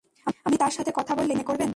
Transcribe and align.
আমি 0.45 0.55
তার 0.57 0.71
সাথে 0.71 0.91
কথা 0.95 1.13
বললে 1.15 1.31
কিছু 1.31 1.35
মনে 1.35 1.43
করবেন? 1.43 1.69